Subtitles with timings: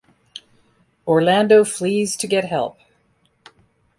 [1.07, 2.79] Orlando flees to get help.